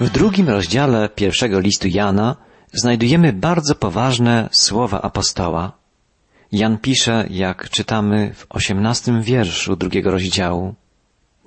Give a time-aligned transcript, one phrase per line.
[0.00, 2.36] W drugim rozdziale pierwszego listu Jana
[2.72, 5.72] znajdujemy bardzo poważne słowa apostoła.
[6.52, 10.74] Jan pisze, jak czytamy w osiemnastym wierszu drugiego rozdziału.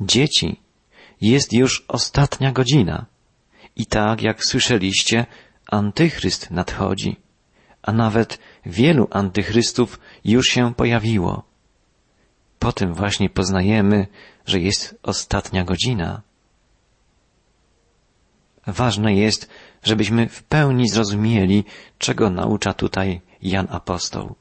[0.02, 0.60] Dzieci,
[1.22, 3.06] jest już ostatnia godzina.
[3.76, 5.26] I tak, jak słyszeliście,
[5.68, 7.16] antychryst nadchodzi,
[7.82, 11.44] a nawet wielu antychrystów już się pojawiło.
[12.60, 14.08] Po tym właśnie poznajemy,
[14.46, 16.22] że jest ostatnia godzina.
[18.68, 19.50] Ważne jest,
[19.84, 21.64] żebyśmy w pełni zrozumieli,
[21.98, 24.36] czego naucza tutaj Jan Apostoł.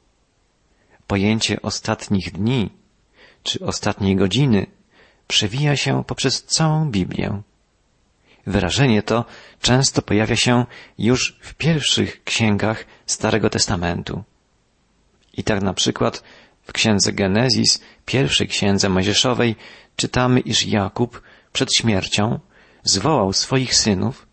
[1.07, 2.69] Pojęcie ostatnich dni
[3.43, 4.65] czy ostatniej godziny
[5.27, 7.41] przewija się poprzez całą Biblię.
[8.47, 9.25] Wyrażenie to
[9.61, 10.65] często pojawia się
[10.97, 14.23] już w pierwszych księgach Starego Testamentu.
[15.33, 16.23] I tak na przykład
[16.63, 19.55] w księdze Genezis, pierwszej księdze Mojżeszowej,
[19.95, 21.21] czytamy, iż Jakub
[21.53, 22.39] przed śmiercią
[22.83, 24.27] zwołał swoich synów,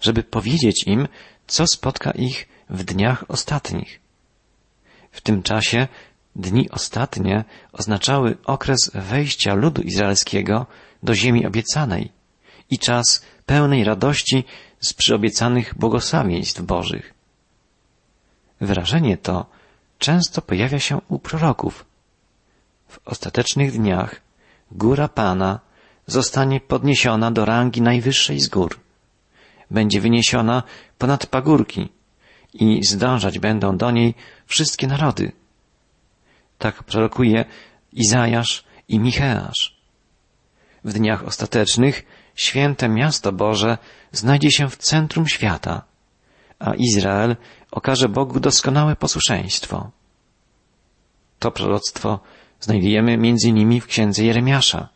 [0.00, 1.08] żeby powiedzieć im,
[1.46, 4.00] co spotka ich w dniach ostatnich.
[5.10, 5.88] W tym czasie
[6.36, 10.66] dni ostatnie oznaczały okres wejścia ludu izraelskiego
[11.02, 12.12] do ziemi obiecanej
[12.70, 14.44] i czas pełnej radości
[14.80, 17.14] z przyobiecanych błogosławieństw Bożych.
[18.60, 19.46] Wyrażenie to
[19.98, 21.84] często pojawia się u proroków.
[22.88, 24.20] W ostatecznych dniach
[24.70, 25.60] góra Pana
[26.06, 28.80] zostanie podniesiona do rangi najwyższej z gór.
[29.70, 30.62] Będzie wyniesiona
[30.98, 31.88] ponad pagórki
[32.54, 34.14] i zdążać będą do niej
[34.46, 35.32] wszystkie narody.
[36.58, 37.44] Tak prorokuje
[37.92, 39.74] Izajasz i Micheasz.
[40.84, 43.78] W dniach ostatecznych święte miasto Boże
[44.12, 45.82] znajdzie się w centrum świata,
[46.58, 47.36] a Izrael
[47.70, 49.90] okaże Bogu doskonałe posłuszeństwo.
[51.38, 52.20] To proroctwo
[52.60, 54.88] znajdujemy między innymi w księdze Jeremiasza.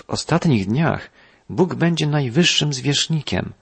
[0.00, 1.10] W ostatnich dniach
[1.48, 3.52] Bóg będzie najwyższym zwierzchnikiem,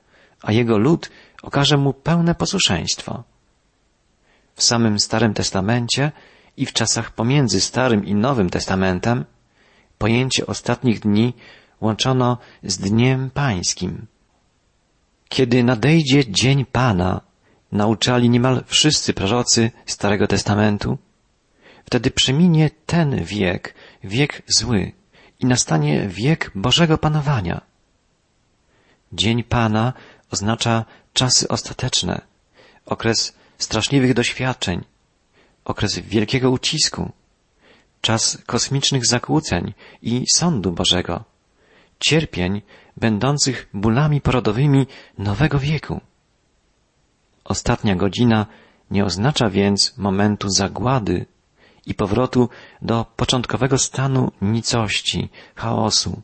[0.42, 1.10] a jego lud
[1.42, 3.24] okaże mu pełne posłuszeństwo.
[4.54, 6.12] W samym Starym Testamencie
[6.56, 9.24] i w czasach pomiędzy Starym i Nowym Testamentem
[9.98, 11.34] pojęcie ostatnich dni
[11.80, 14.06] łączono z Dniem Pańskim.
[15.28, 17.20] Kiedy nadejdzie Dzień Pana,
[17.72, 20.98] nauczali niemal wszyscy prorocy Starego Testamentu,
[21.84, 24.97] wtedy przeminie ten wiek, wiek zły
[25.38, 27.60] i nastanie wiek Bożego Panowania.
[29.12, 29.92] Dzień Pana
[30.30, 32.20] oznacza czasy ostateczne,
[32.86, 34.84] okres straszliwych doświadczeń,
[35.64, 37.12] okres wielkiego ucisku,
[38.00, 41.24] czas kosmicznych zakłóceń i sądu Bożego,
[42.00, 42.62] cierpień
[42.96, 44.86] będących bólami porodowymi
[45.18, 46.00] nowego wieku.
[47.44, 48.46] Ostatnia godzina
[48.90, 51.26] nie oznacza więc momentu zagłady
[51.88, 52.48] i powrotu
[52.82, 56.22] do początkowego stanu nicości, chaosu.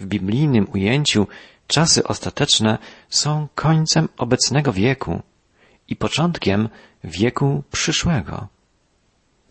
[0.00, 1.26] W biblijnym ujęciu
[1.66, 2.78] czasy ostateczne
[3.08, 5.22] są końcem obecnego wieku
[5.88, 6.68] i początkiem
[7.04, 8.48] wieku przyszłego.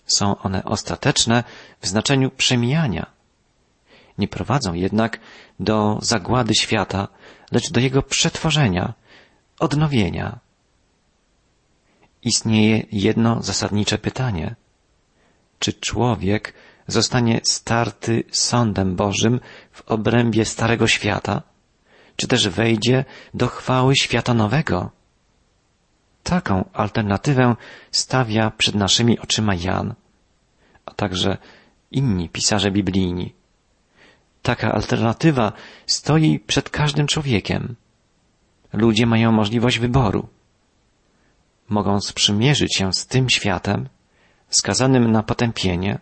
[0.05, 1.43] Są one ostateczne
[1.81, 3.05] w znaczeniu przemijania.
[4.17, 5.19] Nie prowadzą jednak
[5.59, 7.07] do zagłady świata,
[7.51, 8.93] lecz do jego przetworzenia,
[9.59, 10.39] odnowienia.
[12.21, 14.55] Istnieje jedno zasadnicze pytanie.
[15.63, 16.53] Czy człowiek
[16.87, 19.39] zostanie starty sądem Bożym
[19.71, 21.41] w obrębie Starego Świata,
[22.15, 24.91] czy też wejdzie do chwały świata nowego?
[26.23, 27.55] Taką alternatywę
[27.91, 29.93] stawia przed naszymi oczyma Jan,
[30.85, 31.37] a także
[31.91, 33.33] inni pisarze biblijni.
[34.41, 35.53] Taka alternatywa
[35.87, 37.75] stoi przed każdym człowiekiem.
[38.73, 40.27] Ludzie mają możliwość wyboru.
[41.69, 43.89] Mogą sprzymierzyć się z tym światem,
[44.55, 45.99] skazanym na potępienie,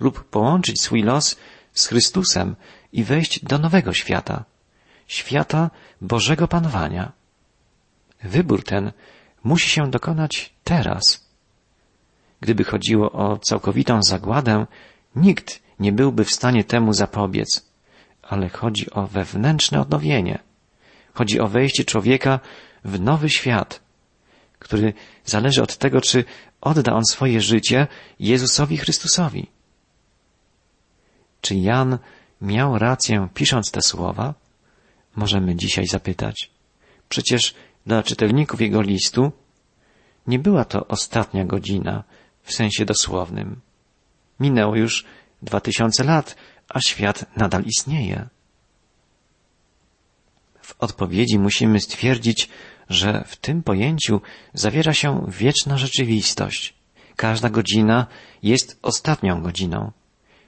[0.00, 1.36] lub połączyć swój los
[1.72, 2.56] z Chrystusem
[2.92, 4.44] i wejść do nowego świata,
[5.06, 7.12] świata Bożego Panowania.
[8.22, 8.92] Wybór ten
[9.44, 11.28] musi się dokonać teraz.
[12.40, 14.66] Gdyby chodziło o całkowitą zagładę,
[15.16, 17.70] nikt nie byłby w stanie temu zapobiec,
[18.22, 20.38] ale chodzi o wewnętrzne odnowienie.
[21.14, 22.40] Chodzi o wejście człowieka
[22.84, 23.80] w nowy świat,
[24.58, 24.94] który
[25.24, 26.24] zależy od tego, czy
[26.62, 27.86] odda on swoje życie
[28.20, 29.46] Jezusowi Chrystusowi.
[31.40, 31.98] Czy Jan
[32.40, 34.34] miał rację pisząc te słowa?
[35.16, 36.50] Możemy dzisiaj zapytać.
[37.08, 37.54] Przecież
[37.86, 39.32] dla czytelników jego listu
[40.26, 42.04] nie była to ostatnia godzina
[42.42, 43.60] w sensie dosłownym.
[44.40, 45.04] Minęło już
[45.42, 46.36] dwa tysiące lat,
[46.68, 48.28] a świat nadal istnieje.
[50.72, 52.48] W odpowiedzi musimy stwierdzić,
[52.88, 54.20] że w tym pojęciu
[54.54, 56.74] zawiera się wieczna rzeczywistość.
[57.16, 58.06] Każda godzina
[58.42, 59.92] jest ostatnią godziną.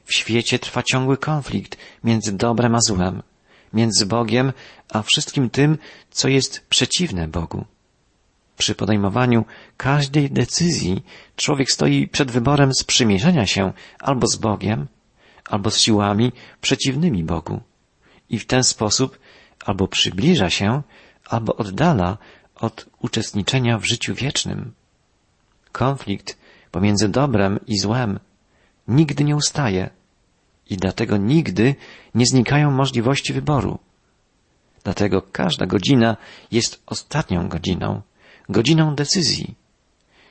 [0.04, 3.22] W świecie trwa ciągły konflikt między dobrem a złem,
[3.72, 4.52] między Bogiem
[4.88, 5.78] a wszystkim tym,
[6.10, 7.64] co jest przeciwne Bogu.
[8.56, 9.44] Przy podejmowaniu
[9.76, 11.02] każdej decyzji
[11.36, 14.86] człowiek stoi przed wyborem sprzymierzenia się albo z Bogiem,
[15.48, 17.60] albo z siłami przeciwnymi Bogu.
[18.30, 19.18] I w ten sposób
[19.64, 20.82] albo przybliża się,
[21.28, 22.18] albo oddala
[22.54, 24.72] od uczestniczenia w życiu wiecznym.
[25.72, 26.38] Konflikt
[26.70, 28.20] pomiędzy dobrem i złem
[28.88, 29.90] nigdy nie ustaje
[30.70, 31.74] i dlatego nigdy
[32.14, 33.78] nie znikają możliwości wyboru.
[34.84, 36.16] Dlatego każda godzina
[36.50, 38.02] jest ostatnią godziną,
[38.48, 39.54] godziną decyzji.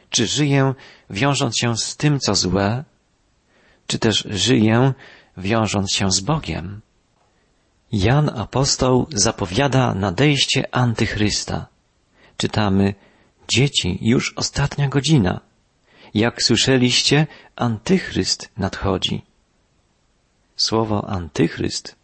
[0.10, 0.74] Czy żyję
[1.10, 2.84] wiążąc się z tym, co złe,
[3.88, 4.94] czy też żyję
[5.38, 6.82] wiążąc się z Bogiem?
[7.94, 11.68] Jan apostoł zapowiada nadejście antychrysta.
[12.38, 12.94] Czytamy,
[13.48, 15.40] dzieci, już ostatnia godzina.
[16.14, 19.26] Jak słyszeliście, antychryst nadchodzi.
[20.56, 21.96] Słowo antychryst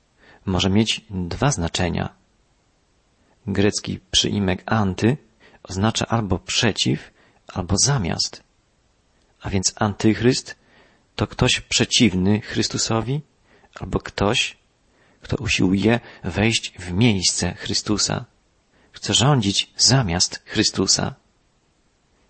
[0.46, 2.10] może mieć dwa znaczenia.
[3.48, 5.18] Grecki przyimek anty
[5.64, 7.12] oznacza albo przeciw,
[7.48, 8.44] albo zamiast.
[9.42, 10.56] A więc antychryst
[11.16, 13.22] to ktoś przeciwny Chrystusowi,
[13.80, 14.59] albo ktoś,
[15.22, 18.26] kto usiłuje wejść w miejsce Chrystusa,
[18.92, 21.16] chce rządzić zamiast Chrystusa.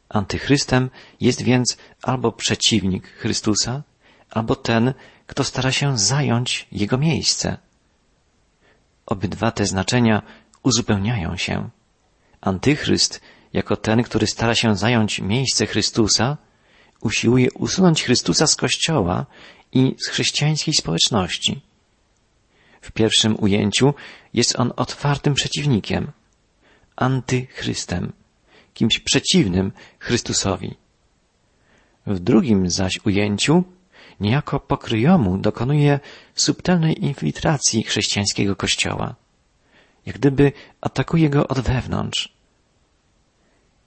[0.10, 0.90] Antychrystem
[1.22, 3.84] jest więc albo przeciwnik Chrystusa,
[4.30, 4.94] albo ten,
[5.28, 7.58] kto stara się zająć jego miejsce.
[9.06, 10.22] Obydwa te znaczenia
[10.64, 11.70] uzupełniają się.
[12.42, 13.22] Antychryst,
[13.54, 16.38] jako ten, który stara się zająć miejsce Chrystusa,
[17.02, 19.26] usiłuje usunąć Chrystusa z Kościoła
[19.72, 21.62] i z chrześcijańskiej społeczności.
[22.82, 23.94] W pierwszym ujęciu
[24.34, 26.12] jest on otwartym przeciwnikiem,
[26.96, 28.14] antychrystem,
[28.74, 30.76] kimś przeciwnym Chrystusowi.
[32.08, 33.64] W drugim zaś ujęciu
[34.20, 36.00] niejako pokryjomu dokonuje
[36.36, 39.16] subtelnej infiltracji chrześcijańskiego kościoła.
[40.06, 42.34] Jak gdyby atakuje go od wewnątrz.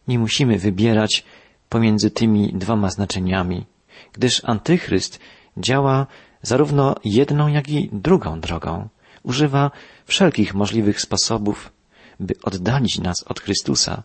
[0.09, 1.25] Nie musimy wybierać
[1.69, 3.67] pomiędzy tymi dwoma znaczeniami,
[4.13, 5.21] gdyż antychryst
[5.57, 6.07] działa
[6.43, 8.89] zarówno jedną, jak i drugą drogą.
[9.23, 9.71] Używa
[10.07, 11.73] wszelkich możliwych sposobów,
[12.21, 14.03] by oddalić nas od Chrystusa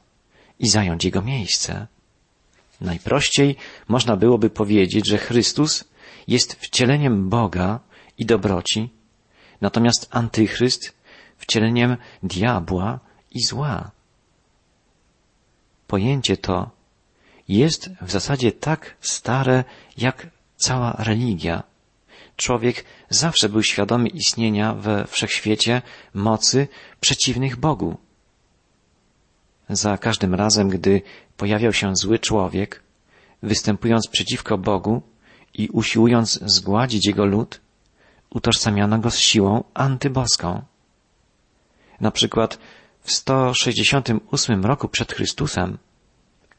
[0.60, 1.88] i zająć Jego miejsce.
[2.82, 3.56] Najprościej
[3.88, 5.84] można byłoby powiedzieć, że Chrystus
[6.28, 7.80] jest wcieleniem Boga
[8.18, 8.90] i dobroci,
[9.62, 10.94] natomiast antychryst
[11.38, 13.00] wcieleniem diabła
[13.32, 13.92] i zła.
[15.88, 16.70] Pojęcie to
[17.48, 19.64] jest w zasadzie tak stare
[19.98, 21.64] jak cała religia.
[22.38, 25.82] Człowiek zawsze był świadomy istnienia we wszechświecie
[26.14, 26.68] mocy
[27.00, 27.98] przeciwnych Bogu.
[29.70, 31.02] Za każdym razem, gdy
[31.38, 32.84] pojawiał się zły człowiek,
[33.44, 35.02] występując przeciwko Bogu
[35.54, 37.62] i usiłując zgładzić jego lud,
[38.30, 40.62] utożsamiano go z siłą antyboską.
[42.02, 42.60] Na przykład
[43.02, 45.78] w 168 roku przed Chrystusem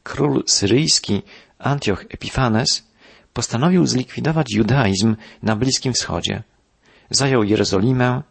[0.03, 1.21] król syryjski
[1.59, 2.88] Antioch Epifanes
[3.33, 6.43] postanowił zlikwidować judaizm na Bliskim Wschodzie.
[7.09, 8.23] Zajął Jerozolimę,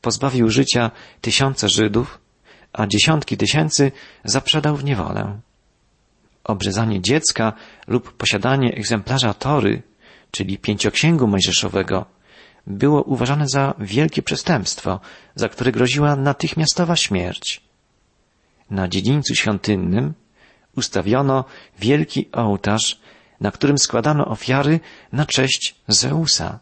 [0.00, 0.90] pozbawił życia
[1.20, 2.18] tysiące Żydów,
[2.72, 3.92] a dziesiątki tysięcy
[4.24, 5.40] zaprzedał w niewolę.
[6.44, 7.52] Obrzezanie dziecka
[7.86, 9.82] lub posiadanie egzemplarza Tory,
[10.30, 12.06] czyli pięcioksięgu mojżeszowego,
[12.66, 15.00] było uważane za wielkie przestępstwo,
[15.34, 17.60] za które groziła natychmiastowa śmierć.
[18.70, 20.14] Na dziedzińcu świątynnym
[20.76, 21.44] ustawiono
[21.78, 23.00] wielki ołtarz,
[23.42, 24.80] na którym składano ofiary
[25.12, 26.58] na cześć Zeusa.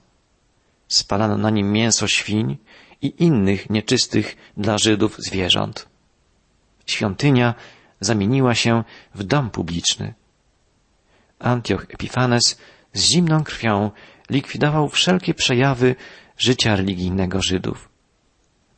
[0.88, 2.58] Spalano na nim mięso świń
[3.02, 5.88] i innych nieczystych dla Żydów zwierząt.
[6.86, 7.54] Świątynia
[8.00, 8.84] zamieniła się
[9.14, 10.14] w dom publiczny.
[11.38, 12.58] Antioch Epifanes
[12.92, 13.90] z zimną krwią
[14.30, 15.96] likwidował wszelkie przejawy
[16.38, 17.88] życia religijnego Żydów.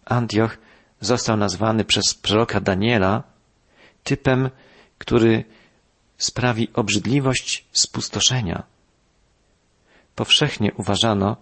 [0.05, 0.59] Antioch
[1.01, 3.23] został nazwany przez proroka Daniela
[4.03, 4.51] typem,
[4.99, 5.45] który
[6.23, 8.63] sprawi obrzydliwość spustoszenia.
[10.15, 11.37] Powszechnie uważano,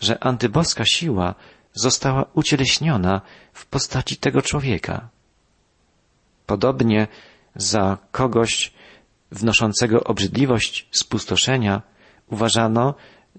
[0.00, 1.34] że antyboska siła
[1.74, 3.20] została ucieleśniona
[3.52, 5.08] w postaci tego człowieka.
[6.46, 7.08] Podobnie
[7.54, 8.72] za kogoś
[9.30, 11.82] wnoszącego obrzydliwość spustoszenia
[12.26, 12.94] uważano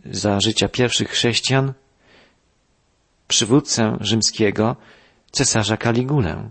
[0.05, 1.73] za życia pierwszych chrześcijan
[3.27, 4.75] przywódcę rzymskiego
[5.31, 6.49] cesarza Kaligulę.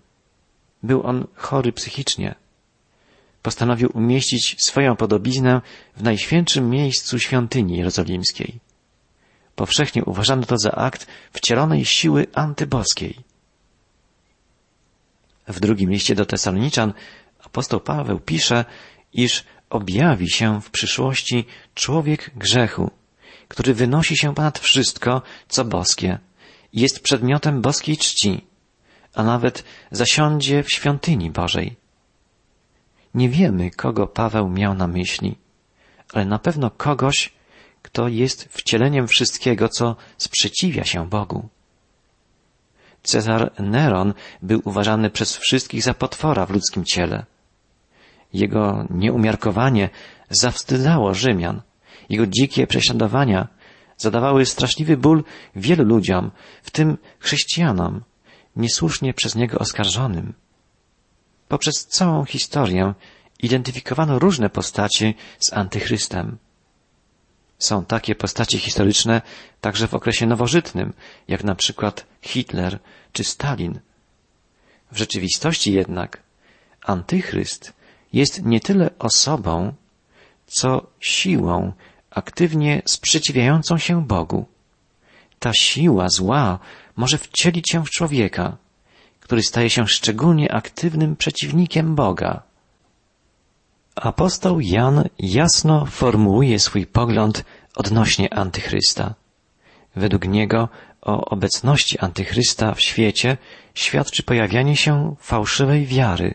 [0.82, 2.45] Był on chory psychicznie.
[3.46, 5.60] Postanowił umieścić swoją podobiznę
[5.96, 8.60] w najświętszym miejscu świątyni jerozolimskiej.
[9.54, 13.16] Powszechnie uważano to za akt wcielonej siły antyboskiej.
[15.48, 16.92] W drugim liście do Tesaloniczan
[17.44, 18.64] apostoł Paweł pisze,
[19.12, 22.90] iż objawi się w przyszłości człowiek grzechu,
[23.48, 26.18] który wynosi się ponad wszystko, co boskie,
[26.72, 28.46] jest przedmiotem boskiej czci,
[29.14, 31.85] a nawet zasiądzie w świątyni Bożej.
[33.16, 35.36] Nie wiemy, kogo Paweł miał na myśli,
[36.12, 37.32] ale na pewno kogoś,
[37.82, 41.48] kto jest wcieleniem wszystkiego, co sprzeciwia się Bogu.
[43.02, 47.24] Cezar Neron był uważany przez wszystkich za potwora w ludzkim ciele.
[48.32, 49.88] Jego nieumiarkowanie
[50.30, 51.62] zawstydzało Rzymian.
[52.08, 53.48] Jego dzikie prześladowania
[53.96, 55.24] zadawały straszliwy ból
[55.56, 56.30] wielu ludziom,
[56.62, 58.02] w tym chrześcijanom,
[58.56, 60.32] niesłusznie przez niego oskarżonym.
[61.48, 62.94] Poprzez całą historię
[63.42, 66.38] identyfikowano różne postacie z antychrystem.
[67.58, 69.22] Są takie postacie historyczne
[69.60, 70.92] także w okresie nowożytnym,
[71.28, 72.78] jak na przykład Hitler
[73.12, 73.80] czy Stalin.
[74.92, 76.22] W rzeczywistości jednak
[76.82, 77.72] antychryst
[78.12, 79.74] jest nie tyle osobą,
[80.46, 81.72] co siłą
[82.10, 84.46] aktywnie sprzeciwiającą się Bogu.
[85.38, 86.58] Ta siła zła
[86.96, 88.56] może wcielić się w człowieka,
[89.26, 92.42] który staje się szczególnie aktywnym przeciwnikiem Boga.
[93.96, 97.44] Apostoł Jan jasno formułuje swój pogląd
[97.76, 99.14] odnośnie Antychrysta.
[99.96, 100.68] Według niego
[101.02, 103.36] o obecności Antychrysta w świecie
[103.74, 106.34] świadczy pojawianie się fałszywej wiary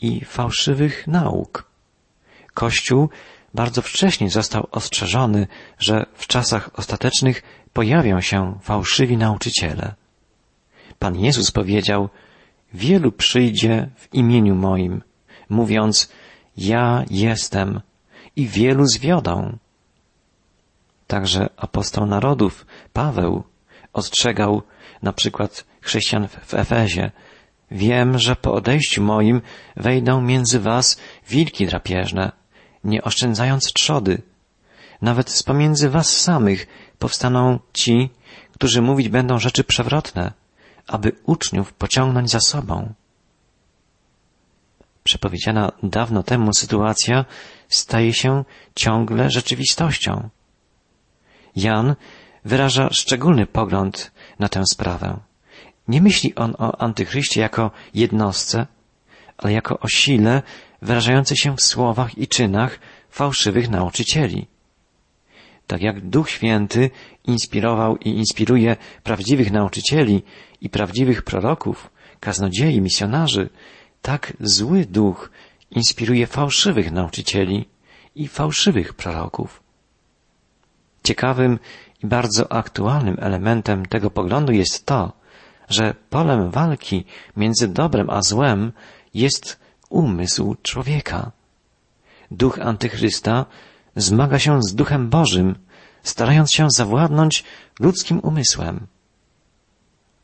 [0.00, 1.70] i fałszywych nauk.
[2.54, 3.08] Kościół
[3.54, 5.46] bardzo wcześnie został ostrzeżony,
[5.78, 7.42] że w czasach ostatecznych
[7.72, 10.05] pojawią się fałszywi nauczyciele.
[10.98, 12.08] Pan Jezus powiedział,
[12.74, 15.02] wielu przyjdzie w imieniu moim,
[15.48, 16.12] mówiąc,
[16.56, 17.80] ja jestem
[18.36, 19.58] i wielu zwiodą.
[21.06, 23.44] Także apostoł narodów, Paweł,
[23.92, 24.62] ostrzegał
[25.02, 27.10] na przykład chrześcijan w Efezie,
[27.70, 29.42] wiem, że po odejściu moim
[29.76, 32.32] wejdą między was wilki drapieżne,
[32.84, 34.22] nie oszczędzając trzody.
[35.02, 36.66] Nawet z pomiędzy was samych
[36.98, 38.10] powstaną ci,
[38.52, 40.32] którzy mówić będą rzeczy przewrotne,
[40.86, 42.92] aby uczniów pociągnąć za sobą.
[45.04, 47.24] Przepowiedziana dawno temu sytuacja
[47.68, 50.28] staje się ciągle rzeczywistością.
[51.56, 51.94] Jan
[52.44, 55.18] wyraża szczególny pogląd na tę sprawę.
[55.88, 58.66] Nie myśli on o antychryście jako jednostce,
[59.38, 60.42] ale jako o sile
[60.82, 62.78] wyrażającej się w słowach i czynach
[63.10, 64.46] fałszywych nauczycieli.
[65.66, 66.90] Tak jak Duch Święty
[67.24, 70.22] inspirował i inspiruje prawdziwych nauczycieli
[70.60, 73.48] i prawdziwych proroków, kaznodziei, misjonarzy,
[74.02, 75.30] tak zły duch
[75.70, 77.68] inspiruje fałszywych nauczycieli
[78.14, 79.62] i fałszywych proroków.
[81.04, 81.58] Ciekawym
[82.02, 85.12] i bardzo aktualnym elementem tego poglądu jest to,
[85.68, 87.04] że polem walki
[87.36, 88.72] między dobrem a złem
[89.14, 91.30] jest umysł człowieka.
[92.30, 93.46] Duch antychrysta
[93.96, 95.58] zmaga się z duchem Bożym,
[96.02, 97.44] starając się zawładnąć
[97.80, 98.86] ludzkim umysłem.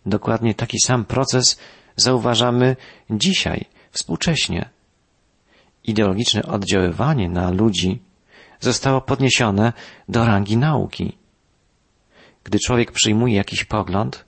[0.07, 1.59] Dokładnie taki sam proces
[1.97, 2.77] zauważamy
[3.11, 4.69] dzisiaj, współcześnie.
[5.85, 8.03] Ideologiczne oddziaływanie na ludzi
[8.61, 9.73] zostało podniesione
[10.09, 11.19] do rangi nauki.
[12.45, 14.25] Gdy człowiek przyjmuje jakiś pogląd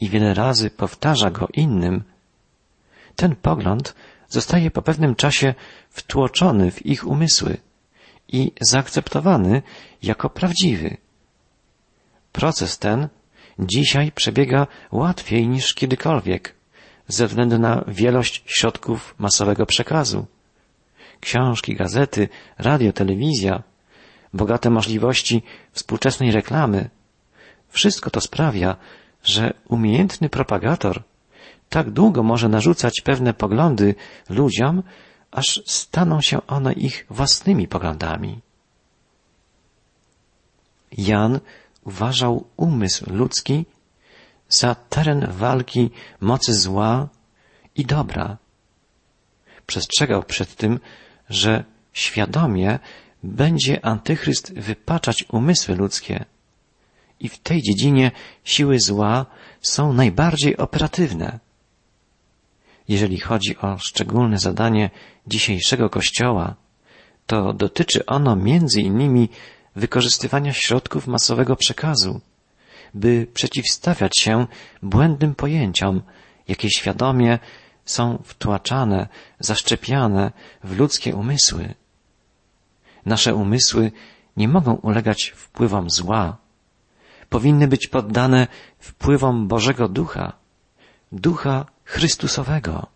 [0.00, 2.04] i wiele razy powtarza go innym,
[3.16, 3.94] ten pogląd
[4.28, 5.54] zostaje po pewnym czasie
[5.90, 7.56] wtłoczony w ich umysły
[8.34, 9.62] i zaakceptowany
[10.02, 10.96] jako prawdziwy.
[12.32, 13.08] Proces ten
[13.58, 16.54] dzisiaj przebiega łatwiej niż kiedykolwiek
[17.08, 20.26] ze względu na wielość środków masowego przekazu.
[21.20, 23.62] Książki, gazety, radio, telewizja,
[24.32, 26.90] bogate możliwości współczesnej reklamy.
[27.68, 28.76] Wszystko to sprawia,
[29.22, 31.02] że umiejętny propagator
[31.68, 33.94] tak długo może narzucać pewne poglądy
[34.28, 34.82] ludziom,
[35.34, 38.40] aż staną się one ich własnymi poglądami.
[40.98, 41.40] Jan
[41.84, 43.66] uważał umysł ludzki
[44.48, 47.08] za teren walki mocy zła
[47.74, 48.36] i dobra.
[49.66, 50.80] Przestrzegał przed tym,
[51.28, 52.78] że świadomie
[53.22, 56.24] będzie antychryst wypaczać umysły ludzkie.
[57.20, 58.10] I w tej dziedzinie
[58.44, 59.26] siły zła
[59.62, 61.43] są najbardziej operatywne.
[62.88, 64.90] Jeżeli chodzi o szczególne zadanie
[65.26, 66.54] dzisiejszego Kościoła,
[67.26, 69.28] to dotyczy ono między innymi
[69.76, 72.20] wykorzystywania środków masowego przekazu,
[72.94, 74.46] by przeciwstawiać się
[74.82, 76.02] błędnym pojęciom,
[76.48, 77.38] jakie świadomie
[77.84, 79.08] są wtłaczane,
[79.40, 80.32] zaszczepiane
[80.64, 81.74] w ludzkie umysły.
[83.06, 83.92] Nasze umysły
[84.36, 86.36] nie mogą ulegać wpływom zła.
[87.28, 88.46] Powinny być poddane
[88.78, 90.32] wpływom Bożego Ducha,
[91.12, 92.86] Ducha Chrystusowego.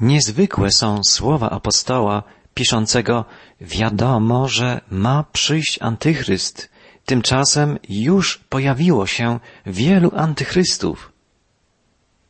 [0.00, 2.22] Niezwykłe są słowa apostoła
[2.54, 3.24] piszącego
[3.60, 6.70] wiadomo, że ma przyjść antychryst.
[7.04, 11.12] Tymczasem już pojawiło się wielu antychrystów.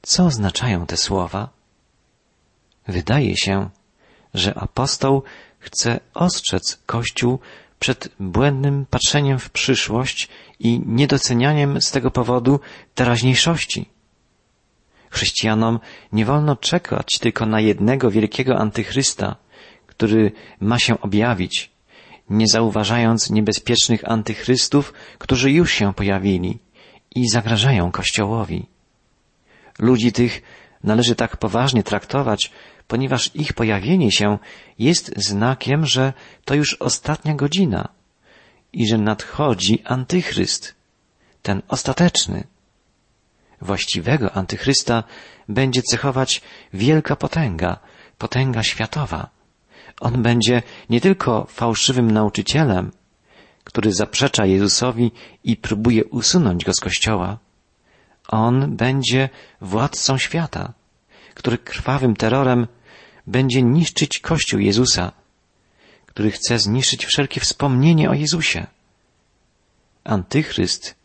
[0.03, 1.49] Co oznaczają te słowa?
[2.89, 3.71] Wydaje się,
[4.35, 5.23] że apostoł
[5.59, 7.39] chce ostrzec Kościół
[7.79, 12.61] przed błędnym patrzeniem w przyszłość i niedocenianiem z tego powodu
[12.95, 14.00] teraźniejszości.
[15.11, 15.81] Chrześcijanom
[16.12, 19.37] nie wolno czekać tylko na jednego wielkiego antychrysta,
[19.87, 21.71] który ma się objawić,
[22.31, 26.59] nie zauważając niebezpiecznych antychrystów, którzy już się pojawili
[27.14, 28.67] i zagrażają Kościołowi.
[29.79, 30.43] Ludzi tych
[30.85, 32.50] należy tak poważnie traktować,
[32.88, 34.38] ponieważ ich pojawienie się
[34.79, 36.12] jest znakiem, że
[36.45, 37.88] to już ostatnia godzina
[38.73, 40.75] i że nadchodzi antychryst,
[41.43, 42.45] ten ostateczny.
[43.61, 45.05] Właściwego antychrysta
[45.49, 47.79] będzie cechować wielka potęga,
[48.19, 49.31] potęga światowa.
[50.00, 52.90] On będzie nie tylko fałszywym nauczycielem,
[53.64, 55.12] który zaprzecza Jezusowi
[55.45, 57.38] i próbuje usunąć go z kościoła.
[58.29, 59.29] On będzie
[59.61, 60.73] władcą świata,
[61.35, 62.67] który krwawym terrorem
[63.26, 65.12] będzie niszczyć Kościół Jezusa,
[66.07, 68.67] który chce zniszczyć wszelkie wspomnienie o Jezusie.
[70.05, 71.00] Antychryst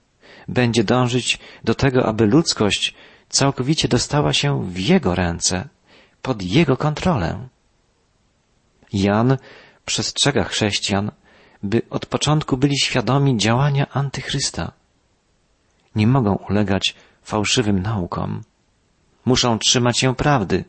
[0.48, 2.96] będzie dążyć do tego, aby ludzkość
[3.30, 5.68] całkowicie dostała się w Jego ręce,
[6.22, 7.48] pod Jego kontrolę.
[8.94, 9.38] Jan
[9.86, 11.12] przestrzega chrześcijan,
[11.64, 14.72] by od początku byli świadomi działania antychrysta.
[15.96, 18.44] Nie mogą ulegać fałszywym naukom.
[19.26, 20.66] Muszą trzymać się prawdy,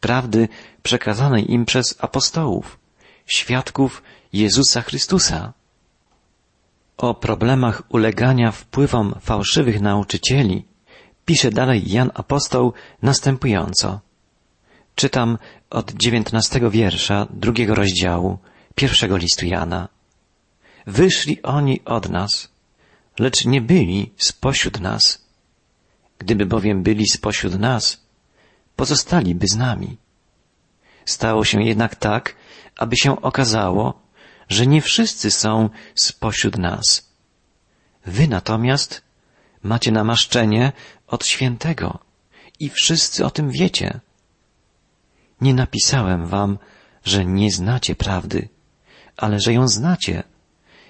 [0.00, 0.48] prawdy
[0.82, 2.78] przekazanej im przez apostołów,
[3.26, 4.02] świadków
[4.32, 5.52] Jezusa Chrystusa.
[7.00, 10.64] O problemach ulegania wpływom fałszywych nauczycieli
[11.24, 14.00] pisze dalej Jan Apostoł następująco.
[14.94, 15.38] Czytam
[15.70, 18.38] od dziewiętnastego wiersza drugiego rozdziału
[18.74, 19.88] pierwszego listu Jana.
[20.86, 22.48] Wyszli oni od nas,
[23.18, 25.24] lecz nie byli spośród nas.
[26.18, 28.00] Gdyby bowiem byli spośród nas,
[28.76, 29.96] pozostaliby z nami.
[31.04, 32.36] Stało się jednak tak,
[32.76, 34.02] aby się okazało,
[34.50, 37.10] że nie wszyscy są spośród nas.
[38.06, 39.02] Wy natomiast
[39.62, 40.72] macie namaszczenie
[41.06, 41.98] od świętego
[42.60, 44.00] i wszyscy o tym wiecie.
[45.40, 46.58] Nie napisałem wam,
[47.04, 48.48] że nie znacie prawdy,
[49.16, 50.22] ale że ją znacie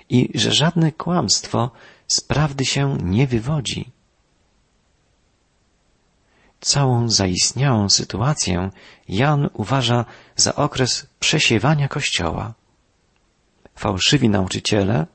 [0.09, 1.71] i że żadne kłamstwo
[2.09, 3.91] z prawdy się nie wywodzi.
[6.61, 8.71] Całą zaistniałą sytuację
[9.09, 10.05] Jan uważa
[10.37, 12.60] za okres przesiewania Kościoła.
[13.81, 15.07] Fałszywi nauczyciele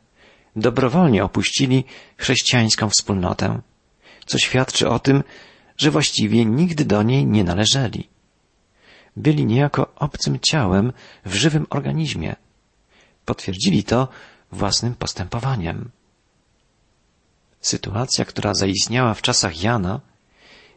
[0.55, 1.83] dobrowolnie opuścili
[2.17, 3.61] chrześcijańską wspólnotę,
[4.25, 5.23] co świadczy o tym,
[5.77, 8.09] że właściwie nigdy do niej nie należeli.
[9.15, 10.93] Byli niejako obcym ciałem
[11.25, 12.35] w żywym organizmie.
[13.25, 14.07] Potwierdzili to
[14.51, 15.89] własnym postępowaniem.
[17.61, 20.01] Sytuacja, która zaistniała w czasach Jana,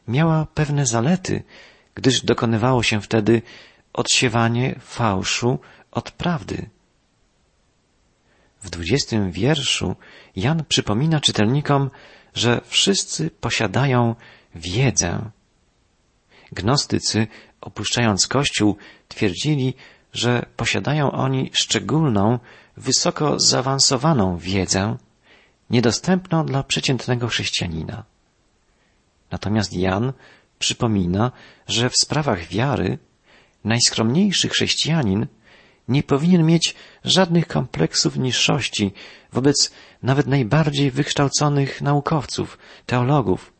[0.09, 1.43] miała pewne zalety,
[1.95, 3.43] gdyż dokonywało się wtedy
[3.93, 5.59] odsiewanie fałszu
[5.91, 6.71] od prawdy.
[8.63, 9.97] W dwudziestym wierszu
[10.37, 11.91] Jan przypomina czytelnikom,
[12.35, 14.15] że wszyscy posiadają
[14.55, 15.31] wiedzę.
[16.53, 17.27] Gnostycy,
[17.61, 18.77] opuszczając Kościół,
[19.09, 19.75] twierdzili,
[20.13, 22.39] że posiadają oni szczególną,
[22.77, 24.97] wysoko zaawansowaną wiedzę,
[25.71, 28.05] niedostępną dla przeciętnego chrześcijanina.
[29.31, 30.13] Natomiast Jan
[30.59, 31.33] przypomina,
[31.67, 32.99] że w sprawach wiary
[33.65, 35.27] najskromniejszy chrześcijanin
[35.89, 36.75] nie powinien mieć
[37.05, 38.93] żadnych kompleksów niższości
[39.33, 39.71] wobec
[40.03, 43.53] nawet najbardziej wykształconych naukowców, teologów.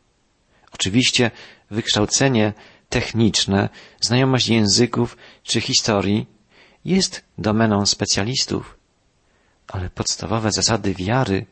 [0.73, 1.31] Oczywiście
[1.71, 2.53] wykształcenie
[2.89, 3.69] techniczne,
[4.01, 6.27] znajomość języków czy historii
[6.85, 8.77] jest domeną specjalistów,
[9.67, 11.45] ale podstawowe zasady wiary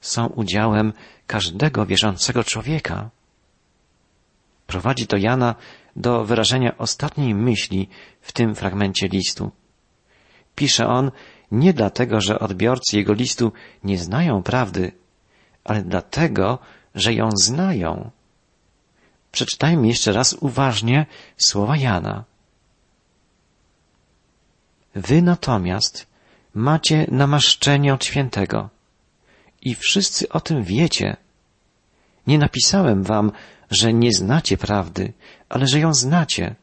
[0.00, 0.92] są udziałem
[1.26, 3.10] każdego wierzącego człowieka.
[4.66, 5.54] Prowadzi to Jana
[5.96, 7.88] do wyrażenia ostatniej myśli
[8.20, 9.50] w tym fragmencie listu.
[10.58, 11.10] Pisze on
[11.50, 13.52] nie dlatego, że odbiorcy jego listu
[13.84, 14.92] nie znają prawdy,
[15.64, 16.58] ale dlatego,
[16.94, 18.10] że ją znają.
[19.32, 22.24] Przeczytajmy jeszcze raz uważnie słowa Jana.
[24.94, 26.06] Wy natomiast
[26.54, 28.68] macie namaszczenie od świętego
[29.62, 31.16] i wszyscy o tym wiecie.
[32.26, 33.32] Nie napisałem wam,
[33.70, 35.12] że nie znacie prawdy,
[35.48, 36.54] ale że ją znacie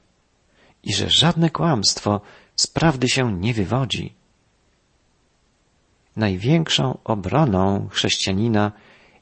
[0.83, 2.21] i że żadne kłamstwo
[2.55, 4.13] z prawdy się nie wywodzi.
[6.15, 8.71] Największą obroną chrześcijanina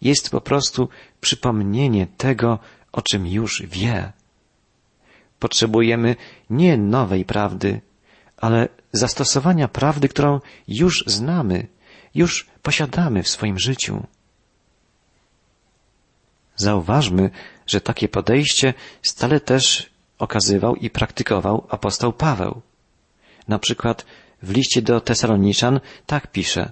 [0.02, 0.90] jest po prostu
[1.22, 2.60] przypomnienie tego,
[2.92, 4.12] o czym już wie.
[5.40, 6.16] Potrzebujemy
[6.50, 7.82] nie nowej prawdy,
[8.38, 11.68] ale zastosowania prawdy, którą już znamy,
[12.16, 14.08] już posiadamy w swoim życiu.
[16.56, 17.30] Zauważmy,
[17.68, 22.62] że takie podejście stale też okazywał i praktykował apostoł Paweł.
[23.48, 24.06] Na przykład
[24.44, 26.72] w liście do Tesaloniczan tak pisze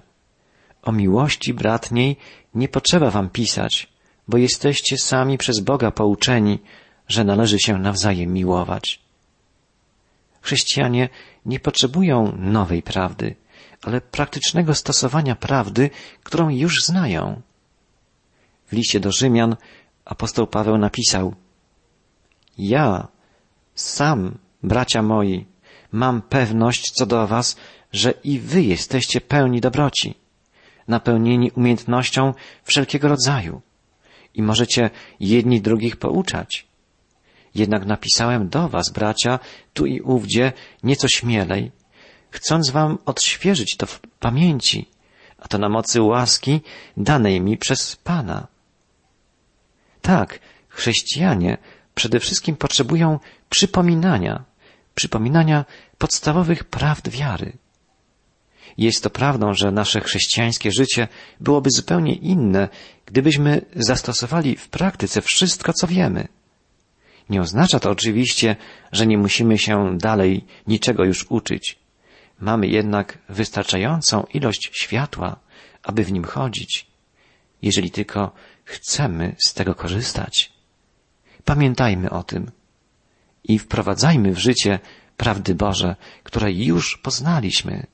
[0.82, 2.16] O miłości bratniej
[2.54, 3.92] nie potrzeba wam pisać,
[4.28, 6.58] bo jesteście sami przez Boga pouczeni,
[7.08, 9.00] że należy się nawzajem miłować.
[10.40, 11.08] Chrześcijanie
[11.46, 13.34] nie potrzebują nowej prawdy,
[13.82, 15.90] ale praktycznego stosowania prawdy,
[16.22, 17.42] którą już znają.
[18.66, 19.56] W liście do Rzymian
[20.04, 21.34] apostoł Paweł napisał
[22.58, 23.08] Ja
[23.74, 25.46] sam, bracia moi,
[25.92, 27.56] mam pewność co do was,
[27.92, 30.14] że i wy jesteście pełni dobroci,
[30.88, 33.60] napełnieni umiejętnością wszelkiego rodzaju
[34.34, 36.66] i możecie jedni drugich pouczać.
[37.54, 39.38] Jednak napisałem do was, bracia,
[39.72, 40.52] tu i ówdzie,
[40.82, 41.70] nieco śmielej,
[42.30, 44.88] chcąc wam odświeżyć to w pamięci,
[45.38, 46.60] a to na mocy łaski
[46.96, 48.46] danej mi przez Pana.
[50.02, 51.58] Tak, chrześcijanie
[51.94, 54.44] przede wszystkim potrzebują przypominania,
[54.94, 55.64] przypominania
[55.98, 57.52] podstawowych prawd wiary.
[58.78, 61.08] Jest to prawdą, że nasze chrześcijańskie życie
[61.40, 62.68] byłoby zupełnie inne,
[63.06, 66.28] gdybyśmy zastosowali w praktyce wszystko, co wiemy.
[67.30, 68.56] Nie oznacza to oczywiście,
[68.92, 71.78] że nie musimy się dalej niczego już uczyć.
[72.40, 75.36] Mamy jednak wystarczającą ilość światła,
[75.82, 76.86] aby w nim chodzić,
[77.62, 78.32] jeżeli tylko
[78.64, 80.52] chcemy z tego korzystać.
[81.44, 82.50] Pamiętajmy o tym
[83.44, 84.78] i wprowadzajmy w życie
[85.16, 87.86] prawdy Boże, które już poznaliśmy.